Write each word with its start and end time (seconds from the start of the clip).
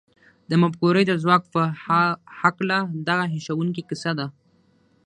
د 0.49 0.51
مفکورې 0.61 1.03
د 1.07 1.11
ځواک 1.23 1.43
په 1.53 1.61
هکله 2.39 2.77
دغه 3.07 3.25
هیښوونکې 3.33 3.83
کیسه 3.89 4.11
ده 4.19 4.27